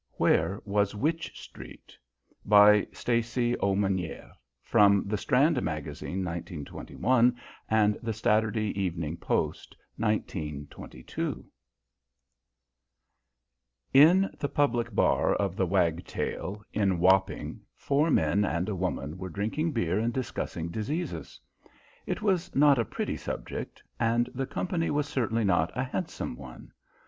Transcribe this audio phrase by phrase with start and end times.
[0.13, 1.95] WHERE WAS WYCH STREET?
[2.43, 4.31] By STACY AUMONIER
[4.63, 6.25] (From The Strand Magazine
[7.69, 11.51] and The Saturday Evening Post) 1921, 1922
[13.93, 19.29] In the public bar of the Wagtail, in Wapping, four men and a woman were
[19.29, 21.39] drinking beer and discussing diseases.
[22.07, 26.71] It was not a pretty subject, and the company was certainly not a handsome one.